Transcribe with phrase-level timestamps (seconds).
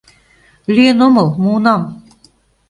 [0.73, 1.81] Лӱен омыл, муынам!